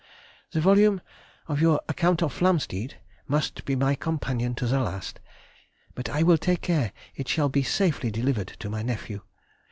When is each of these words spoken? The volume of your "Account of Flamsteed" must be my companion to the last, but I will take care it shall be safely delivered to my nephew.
The 0.49 0.59
volume 0.61 0.99
of 1.47 1.61
your 1.61 1.79
"Account 1.87 2.23
of 2.23 2.33
Flamsteed" 2.33 2.95
must 3.27 3.65
be 3.65 3.75
my 3.75 3.93
companion 3.93 4.55
to 4.55 4.65
the 4.65 4.79
last, 4.79 5.19
but 5.93 6.09
I 6.09 6.23
will 6.23 6.39
take 6.39 6.61
care 6.61 6.91
it 7.13 7.27
shall 7.27 7.49
be 7.49 7.61
safely 7.61 8.09
delivered 8.09 8.47
to 8.61 8.69
my 8.71 8.81
nephew. 8.81 9.21